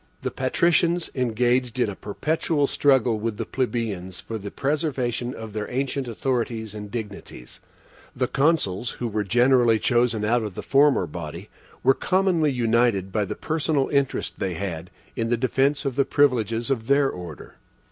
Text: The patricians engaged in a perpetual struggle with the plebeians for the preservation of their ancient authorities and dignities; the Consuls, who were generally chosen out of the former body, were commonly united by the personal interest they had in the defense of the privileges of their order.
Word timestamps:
The 0.23 0.31
patricians 0.31 1.11
engaged 1.13 1.79
in 1.79 1.87
a 1.87 1.95
perpetual 1.95 2.65
struggle 2.65 3.19
with 3.19 3.37
the 3.37 3.45
plebeians 3.45 4.19
for 4.19 4.39
the 4.39 4.49
preservation 4.49 5.35
of 5.35 5.53
their 5.53 5.69
ancient 5.69 6.07
authorities 6.07 6.73
and 6.73 6.89
dignities; 6.89 7.59
the 8.15 8.27
Consuls, 8.27 8.89
who 8.97 9.07
were 9.07 9.23
generally 9.23 9.77
chosen 9.77 10.25
out 10.25 10.41
of 10.41 10.55
the 10.55 10.63
former 10.63 11.05
body, 11.05 11.49
were 11.83 11.93
commonly 11.93 12.51
united 12.51 13.11
by 13.11 13.25
the 13.25 13.35
personal 13.35 13.89
interest 13.89 14.39
they 14.39 14.55
had 14.55 14.89
in 15.15 15.29
the 15.29 15.37
defense 15.37 15.85
of 15.85 15.95
the 15.95 16.03
privileges 16.03 16.71
of 16.71 16.87
their 16.87 17.07
order. 17.07 17.57